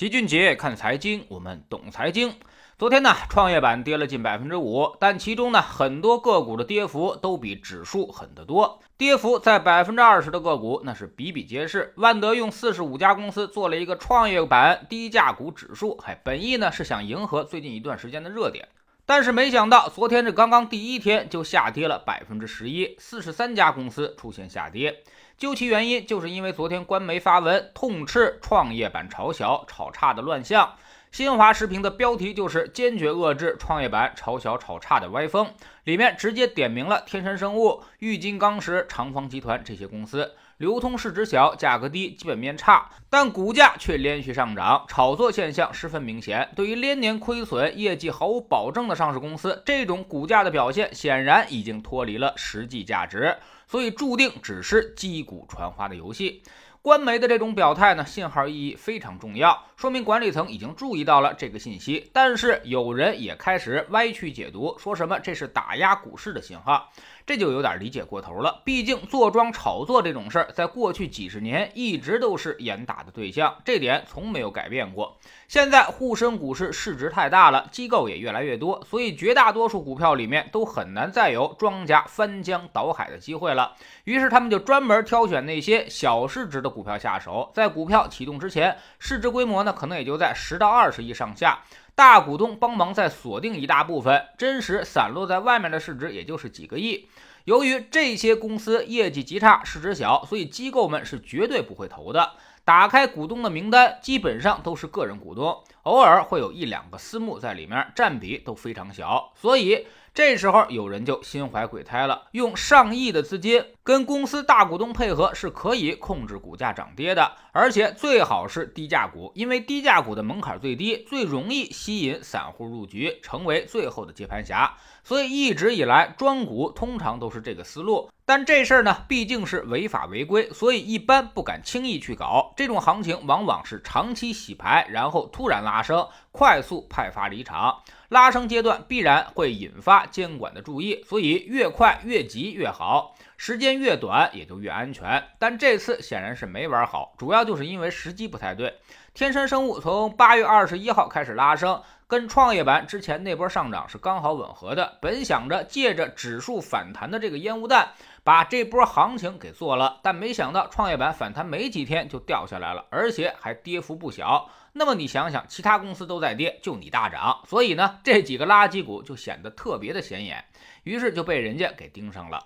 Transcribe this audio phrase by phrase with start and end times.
[0.00, 2.32] 齐俊杰看财经，我们懂财经。
[2.78, 8.80] 昨天呢，创业板跌了近百分之五，但其中呢，很多个股的跌幅都比指数狠得多。
[8.96, 11.92] 跌幅在百分之二十的个股那是比比皆是。
[11.96, 18.66] 万德用四十五家公司做了一个创业板低价股指数，还本意呢是想迎合最近一段时间的热点，
[19.04, 25.02] 但是没想到昨天这刚刚第一天就下跌了百分之十一，四十三家公司出现下跌。
[25.40, 30.74] 究其原因，就是因为昨天官媒发文痛斥创业板炒小、炒差的乱象。
[31.10, 35.50] 新华时评的标题就是“坚决遏制创业板炒小炒差的歪风”，
[35.84, 46.50] 里面直接点名了天山生物、玉金刚石、长方集团这些公司，流通市值小、价格低、基本面差，但股价却连续上涨，炒作现象十分明显。
[46.54, 53.38] 对于连年亏损、业绩毫无保证的上市公司，这种股价的表现显然已经脱离了实际价值。
[53.70, 56.42] 所以注定只是击鼓传花的游戏。
[56.82, 62.10] 官媒的这种表态呢，信号意义非常重要，说明管理层已经注意到了这个信息。
[62.12, 66.90] 但是有人也开始歪曲解读，说什么这是打压股市的信号。
[67.30, 68.60] 这就有点理解过头了。
[68.64, 75.16] 毕竟坐庄炒作这种事儿，在过去几十年一直都是严打的对象，这点从没有改变过。
[75.46, 83.76] 现在沪深股市市值太大了，机构也越来越多，所以绝大多数股票里面都很难再有庄家翻江倒海的机会了。
[84.02, 91.60] 于是他们就专门挑选那些小市值的股票下手，在股票启动之前，市值规模呢可能也就在十到二十亿上下。
[92.00, 97.06] 大股东帮忙再锁定一大部分，真实散落在外面的市值也就是几个亿。
[97.44, 102.32] 由于这些公司业绩极差，市值小，所以机构们是绝对不会投的。
[102.64, 109.34] 打开股东的名单，基本上都是个人股东，偶尔会有一两个私募在里面，占比都非常小。
[109.36, 113.62] 所以这时候有人就心怀鬼胎了，用上亿的资金。
[113.90, 124.76] 跟公司大股东配合是可以控制股价涨跌的，而且最好是低价股，因为低价股的门槛最低，最容易吸引散户入局，成为最后的接盘侠。
[125.02, 128.08] 所以一直以来，庄股通常都是这个思路。
[128.24, 132.54] 但这事儿呢，毕竟是违法违规，所以一般不敢轻易去搞。
[132.56, 137.82] 这种行情往往是长期洗牌，然后突然拉升，快速派发离场。
[138.10, 143.16] 拉升阶段必然会引发监管的注意，所以越快越急越好。
[143.42, 148.74] 时间越短也就越安全，但这次显然是没玩好，主要就是因为时机不太对。
[149.14, 154.98] 天山生物从八月二十一号开始拉升，跟创业板之前那波上涨是刚好吻合的。
[155.00, 157.88] 本想着借着指数反弹的这个烟雾弹，
[158.22, 164.50] 把这波行情给做了，但没想到创业板反弹没几天就掉下来了，而且还跌幅不小。
[164.74, 170.44] 那么你想想，其他公司都在跌，就你大涨，所以呢，这几个垃圾股就显得特别的显眼，
[170.82, 172.38] 于是就被人家给盯上了。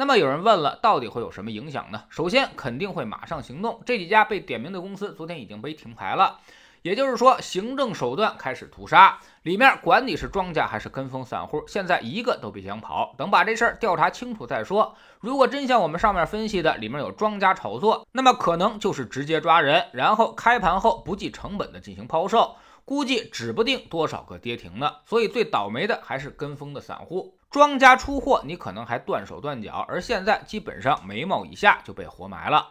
[0.00, 2.04] 那么有人问了，到底会有什么影响呢？
[2.08, 3.80] 首先肯定会马上行动。
[3.84, 6.38] 这几家被点名的公司昨天已经被停牌了，
[6.82, 9.18] 也就是说行政手段开始屠杀。
[9.42, 13.12] 里面管你是庄家还是跟风散户，现在一个都别想跑。
[13.18, 14.94] 等把这事儿调查清楚再说。
[15.18, 22.54] 如果真像我们上面分析的，里面有庄家炒作，那么可能就是直接抓人，然后开盘后不计成本的进行抛售。
[22.88, 27.36] 估计指不定多少个跌停呢，所以最倒霉的还是跟风的散户。
[27.50, 32.66] 庄家出货，你可能还断手断脚，而现在基本上眉毛以下就被活埋了。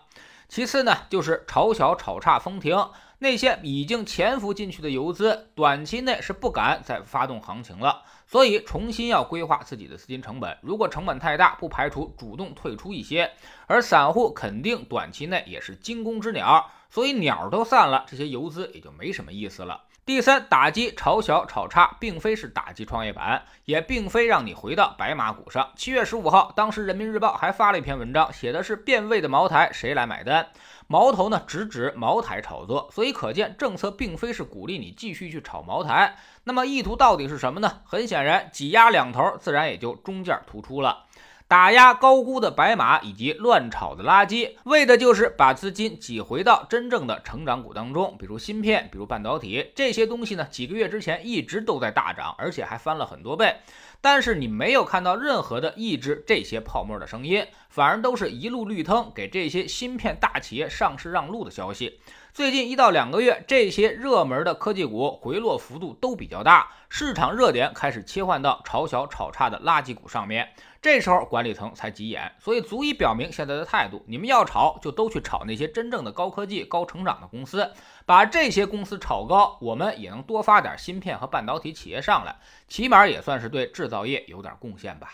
[0.49, 2.89] 其次呢，就是炒小炒差封停，
[3.19, 10.57] 那些已经潜伏进去的游资，短期内是不敢再发动行情了，所以重新要规划自己的资金成本。
[10.63, 13.29] 如果成本太大，不排除主动退出一些。
[13.67, 19.83] 而散户肯定短期内也是惊弓之鸟，所以鸟都散了，这些游资也就没什么意思了。
[20.07, 25.69] 第三，打击炒小炒差，并非是打击创业板，也并非让你回到白马股上。
[25.75, 30.47] 七月十五号，当时人民日报还发了一篇文章，写的是变味的茅台谁来买单？
[30.87, 36.15] 矛头呢直指茅台炒作，所以可见政策并非是鼓励你继续去炒茅台。
[36.45, 37.81] 那么意图到底是什么呢？
[37.83, 41.03] 很显然，挤压两头，自然也就中间突出了。
[41.49, 50.45] 打压高估的白马以及乱炒的垃圾，为的就是把资金挤回到真正的成长股当中，比如芯片，比如半导体这些东西呢。
[50.51, 53.55] 几个月之前一直都在大涨，而且还翻了很多倍，
[54.01, 62.01] 但是你没有看到任何的抑制这些泡沫的声音，反而都是一路绿灯，给这些芯片大企业上市让路的消息。
[62.37, 70.47] 最近一到两个月，这些热门的科技股回落幅度都比较大，市场热点开始切换到炒小炒差的垃圾股上面。
[70.79, 77.71] 这时候管理层才急眼，所以足以表明现在的态度：你们要炒就都去炒那些真正的高科技、高成长的公司，
[78.05, 82.35] 把这些公司炒高，我们也能多发点芯片和半导体企业上来，
[82.67, 85.13] 起码也算是对制造业有点贡献吧。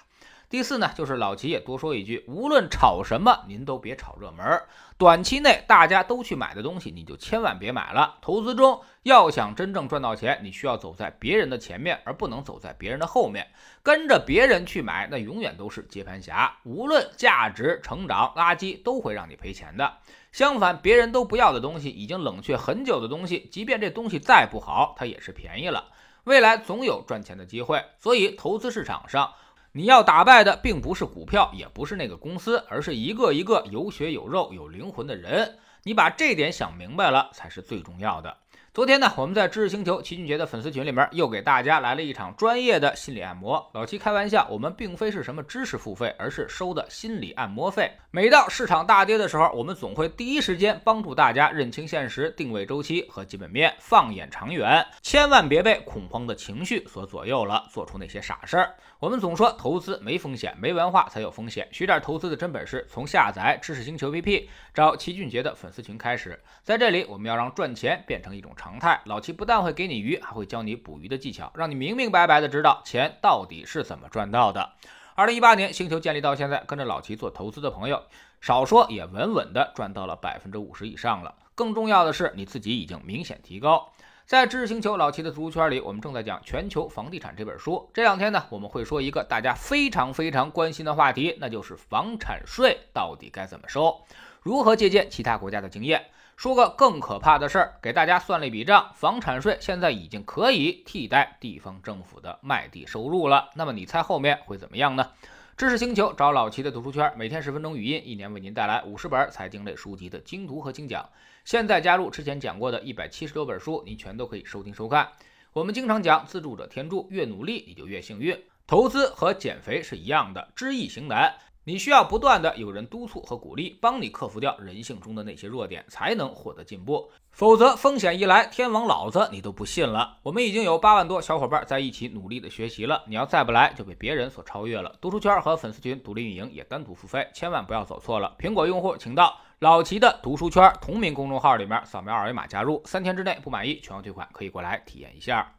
[0.54, 4.62] 第四呢，就是老齐也多说一句，无论炒什么，您都别炒热门。
[5.00, 8.20] 短期内大家都去买的东西，你就千万别买了。
[8.22, 13.48] 投资中要想真正赚到钱，你需要走在别人的前面，而不能走在别人的后面。
[13.82, 16.56] 跟着别人去买，那永远都是接盘侠。
[16.66, 19.92] 无论价值、成长、垃圾，都会让你赔钱的。
[20.32, 25.86] 相反，别人都不要的东西，已经冷却很久的东西，即便这东西再不好，它也是便宜了。
[26.26, 27.84] 未来总有赚钱的机会。
[27.98, 29.34] 所以，投资市场上。
[29.76, 35.58] 你要打败的并不是股票，也不是那个公司，而是一个一个有血有肉、有灵魂的人。
[35.82, 38.38] 你把这点想明白了，才是最重要的。
[38.74, 43.70] 昨天呢，我们在知识星球齐俊杰的粉丝群里面又给大家来了一场专业的心理按摩。
[43.76, 47.92] 老齐开玩笑，我们并非是什么知识付费，而是收的心理按摩费。
[48.10, 58.74] 每到市场大跌的时候，我们总会第一时间帮助大家认清现实、定位周期和基本面，放眼长远，千万别被恐慌的情绪所左右了，做出那些傻事儿。
[58.98, 61.68] 我们总说投资没风险，没文化才有风险。
[61.72, 66.42] 学点投资的真本事，从下载知识星球 APP，找齐俊杰的粉丝群开始。
[66.64, 68.52] 在这里，我们要让赚钱变成一种。
[68.64, 74.72] 常态，老七不但会给你鱼，还会教你捕鱼的技巧，让你明明白白的知道钱到底是怎么赚到的。
[75.16, 78.02] 二零一八年星球建立到现在，跟着老齐做投资的朋友，
[78.40, 81.36] 少说也稳稳的赚到了百分之五十以上了。
[81.56, 83.90] 更重要的是，你自己已经明显提高。
[84.26, 87.90] 在知识星球老齐的读书圈里，我们正在讲《全球房地产》这本书。
[87.94, 94.06] 这两天呢，我们会说一个大家非常非常关心的话题，那就是房产税到底该怎么收，
[94.42, 96.06] 如何借鉴其他国家的经验。
[96.36, 103.50] 说个更可怕的事儿，给大家算了一笔账，房产税现在已经可以替代地方政府的卖地收入了。
[103.56, 105.12] 那么你猜后面会怎么样呢？
[105.56, 111.08] 知识星球找老齐的读书圈，每天十分钟语音，一年为您带来五十本财经类书籍的精读和精讲。
[111.46, 115.08] 现在加入之前讲过的一百七十多本书，您全都可以收听收看。
[115.54, 118.36] 我们经常讲自助者天助，越努力你就越幸运。
[118.66, 121.36] 投资和减肥是一样的，知易行难。
[121.66, 127.10] 你需要不断的有人督促和鼓励，帮你克服掉人性中的那些弱点，才能获得进步。
[127.32, 130.18] 否则风险一来，天王老子你都不信了。
[130.24, 134.94] 我们已经有八万多小伙伴在一起努力的学习了，你要再不来，就被别人所超越了。
[135.00, 138.36] 读书圈和粉丝群独立运营也单独付费，千万不要走错了。
[138.38, 145.56] 苹果用户请到老齐的读书圈同名公众号里面扫描二维码加入，三天之内不满意全额退款，可以过来体验一下。